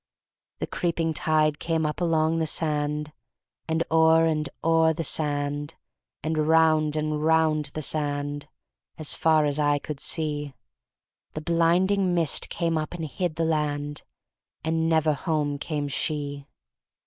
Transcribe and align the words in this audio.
The 0.57 0.65
creeping 0.65 1.13
tide 1.13 1.59
came 1.59 1.85
up 1.85 2.01
along 2.01 2.39
the 2.39 2.47
sand. 2.47 3.13
And 3.67 3.83
o'er 3.91 4.25
and 4.25 4.49
o'er 4.63 4.93
the 4.93 5.03
sand. 5.03 5.75
And 6.23 6.39
round 6.47 6.95
and 6.95 7.23
round 7.23 7.65
the 7.75 7.83
sand, 7.83 8.47
As 8.97 9.13
far 9.13 9.45
as 9.45 9.59
eye 9.59 9.77
could 9.77 9.99
see; 9.99 10.55
The 11.35 11.41
blinding 11.41 12.15
mist 12.15 12.49
came 12.49 12.79
up 12.79 12.95
and 12.95 13.05
hid 13.05 13.35
the 13.35 13.45
land— 13.45 14.01
And 14.63 14.89
never 14.89 15.13
home 15.13 15.59
came 15.59 15.87
she. 15.87 16.47